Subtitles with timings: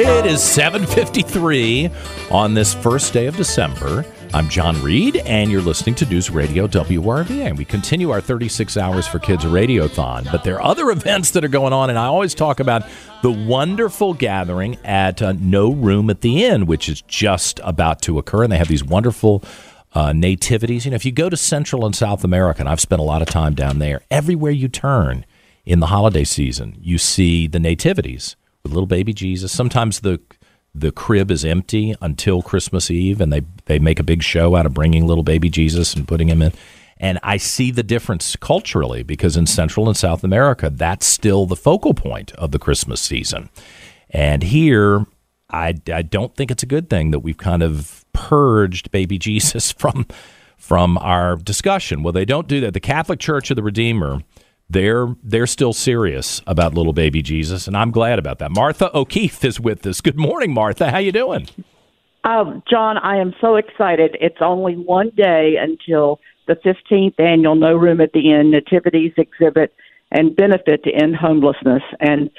[0.00, 1.90] It is 7:53
[2.30, 4.06] on this first day of December.
[4.32, 7.46] I'm John Reed, and you're listening to News Radio WRVA.
[7.48, 10.30] And we continue our 36 Hours for Kids Radiothon.
[10.30, 12.84] But there are other events that are going on, and I always talk about
[13.22, 18.18] the wonderful gathering at uh, No Room at the Inn, which is just about to
[18.18, 18.44] occur.
[18.44, 19.42] And they have these wonderful
[19.94, 20.84] uh, nativities.
[20.84, 23.20] You know, if you go to Central and South America, and I've spent a lot
[23.20, 25.24] of time down there, everywhere you turn
[25.68, 29.52] in the holiday season, you see the nativities with little baby Jesus.
[29.52, 30.18] Sometimes the
[30.74, 34.64] the crib is empty until Christmas Eve, and they they make a big show out
[34.64, 36.52] of bringing little baby Jesus and putting him in.
[36.96, 41.54] And I see the difference culturally because in Central and South America, that's still the
[41.54, 43.50] focal point of the Christmas season.
[44.10, 45.04] And here,
[45.50, 49.70] I, I don't think it's a good thing that we've kind of purged baby Jesus
[49.70, 50.06] from
[50.56, 52.02] from our discussion.
[52.02, 52.72] Well, they don't do that.
[52.72, 54.22] The Catholic Church of the Redeemer
[54.70, 58.50] they're they're still serious about little baby Jesus, and I'm glad about that.
[58.50, 60.00] Martha O'Keefe is with us.
[60.00, 60.90] Good morning, Martha.
[60.90, 61.48] How you doing?
[62.24, 64.16] Um, John, I am so excited.
[64.20, 69.74] It's only one day until the 15th annual No Room at the Inn Nativities exhibit
[70.10, 71.82] and benefit to end homelessness.
[72.00, 72.30] And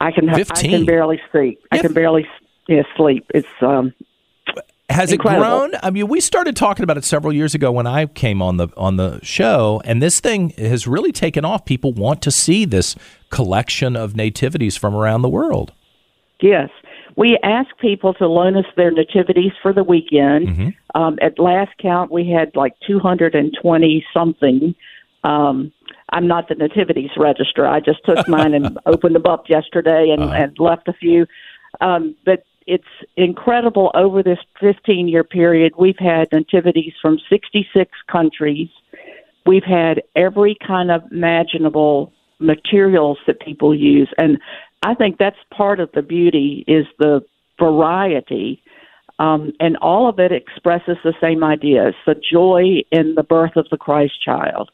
[0.00, 0.44] I can 15.
[0.50, 1.60] I can barely sleep.
[1.70, 2.26] I can barely
[2.68, 3.26] yeah, sleep.
[3.34, 3.92] It's um,
[4.88, 5.44] has Incredible.
[5.44, 5.80] it grown?
[5.82, 8.68] I mean, we started talking about it several years ago when I came on the
[8.76, 11.64] on the show, and this thing has really taken off.
[11.64, 12.96] People want to see this
[13.30, 15.72] collection of nativities from around the world.
[16.40, 16.70] Yes,
[17.16, 20.48] we ask people to loan us their nativities for the weekend.
[20.48, 20.68] Mm-hmm.
[21.00, 24.74] Um, at last count, we had like 220 something.
[25.24, 25.72] Um,
[26.10, 27.66] I'm not the nativities register.
[27.66, 30.32] I just took mine and opened them up yesterday and, Uh-huh.
[30.32, 31.26] and left a few.
[31.82, 32.84] Um, but it's
[33.16, 35.72] incredible over this 15 year period.
[35.78, 38.68] We've had nativities from 66 countries.
[39.46, 44.10] We've had every kind of imaginable materials that people use.
[44.18, 44.38] And
[44.82, 47.24] I think that's part of the beauty is the
[47.58, 48.62] variety.
[49.18, 53.66] Um, and all of it expresses the same ideas the joy in the birth of
[53.70, 54.70] the Christ child.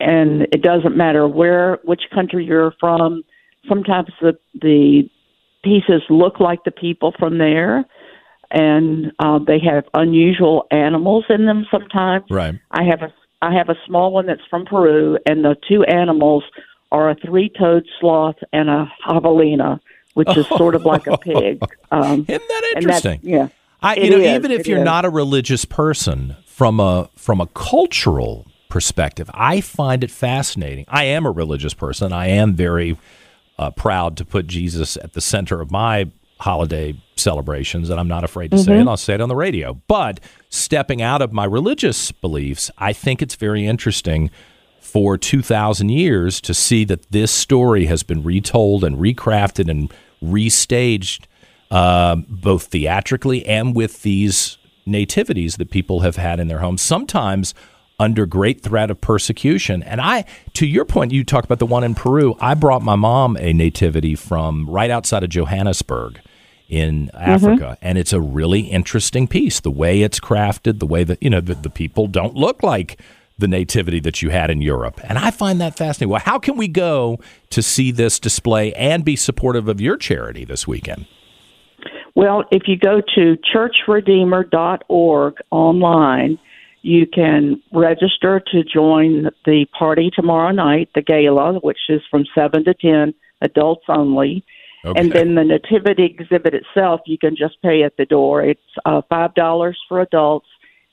[0.00, 3.22] And it doesn't matter where, which country you're from.
[3.66, 5.08] Sometimes the, the
[5.70, 7.84] pieces look like the people from there,
[8.50, 11.66] and uh, they have unusual animals in them.
[11.70, 12.54] Sometimes, Right.
[12.70, 13.12] I have a
[13.42, 16.42] I have a small one that's from Peru, and the two animals
[16.90, 19.78] are a three-toed sloth and a javelina,
[20.14, 21.62] which is sort of like a pig.
[21.90, 23.20] Um, Isn't that interesting?
[23.22, 23.48] yeah,
[23.82, 24.84] I, you know, is, even if you're is.
[24.84, 30.86] not a religious person, from a from a cultural perspective, I find it fascinating.
[30.88, 32.12] I am a religious person.
[32.12, 32.96] I am very
[33.58, 38.24] uh, proud to put Jesus at the center of my holiday celebrations, and I'm not
[38.24, 38.88] afraid to say it.
[38.88, 39.74] I'll say it on the radio.
[39.88, 44.30] But stepping out of my religious beliefs, I think it's very interesting
[44.80, 49.92] for 2,000 years to see that this story has been retold and recrafted and
[50.22, 51.24] restaged,
[51.70, 57.54] uh, both theatrically and with these nativities that people have had in their homes, sometimes
[57.98, 59.82] under great threat of persecution.
[59.82, 60.24] And I,
[60.54, 62.36] to your point, you talk about the one in Peru.
[62.40, 66.20] I brought my mom a nativity from right outside of Johannesburg
[66.68, 67.16] in mm-hmm.
[67.16, 69.60] Africa, and it's a really interesting piece.
[69.60, 73.00] The way it's crafted, the way that you know the, the people don't look like
[73.38, 76.10] the nativity that you had in Europe, and I find that fascinating.
[76.10, 77.20] Well, how can we go
[77.50, 81.06] to see this display and be supportive of your charity this weekend?
[82.14, 86.38] Well, if you go to churchredeemer.org online,
[86.86, 92.64] you can register to join the party tomorrow night, the gala, which is from 7
[92.64, 94.44] to 10, adults only.
[94.84, 95.00] Okay.
[95.00, 98.44] And then the nativity exhibit itself, you can just pay at the door.
[98.44, 100.46] It's uh, $5 for adults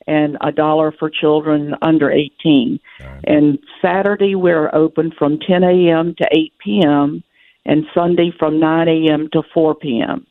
[0.07, 2.79] and a dollar for children under 18.
[3.25, 6.15] And Saturday, we're open from 10 a.m.
[6.17, 7.23] to 8 p.m.,
[7.65, 9.29] and Sunday from 9 a.m.
[9.31, 10.25] to 4 p.m.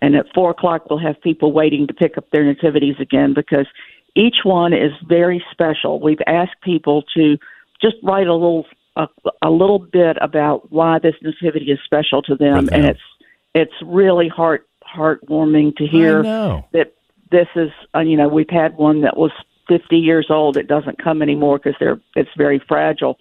[0.00, 3.66] And at four o'clock, we'll have people waiting to pick up their nativities again because
[4.18, 6.00] each one is very special.
[6.00, 7.38] We've asked people to
[7.80, 8.66] just write a little
[8.96, 9.06] a,
[9.42, 13.00] a little bit about why this nativity is special to them, and it's
[13.54, 16.22] it's really heart heartwarming to hear
[16.72, 16.94] that
[17.30, 19.30] this is uh, you know we've had one that was
[19.68, 20.56] 50 years old.
[20.56, 23.18] It doesn't come anymore because they're it's very fragile.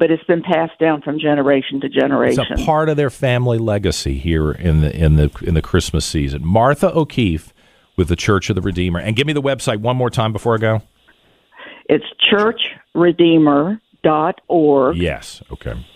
[0.00, 2.44] but it's been passed down from generation to generation.
[2.50, 6.04] It's a part of their family legacy here in the in the in the Christmas
[6.04, 6.44] season.
[6.44, 7.52] Martha O'Keefe
[8.00, 8.98] with the Church of the Redeemer.
[8.98, 10.82] And give me the website one more time before I go.
[11.86, 12.06] It's
[12.96, 14.96] churchredeemer.org.
[14.96, 15.42] Yes.
[15.52, 15.86] Okay.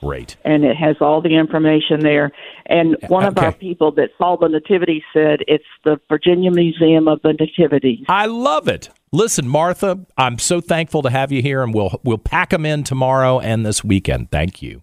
[0.00, 0.36] Great.
[0.44, 2.30] And it has all the information there.
[2.66, 3.46] And one of Okay.
[3.46, 8.04] our people that saw the nativity said it's the Virginia Museum of the Nativity.
[8.08, 8.90] I love it.
[9.10, 12.84] Listen, Martha, I'm so thankful to have you here, and we'll we'll pack them in
[12.84, 14.30] tomorrow and this weekend.
[14.30, 14.82] Thank you.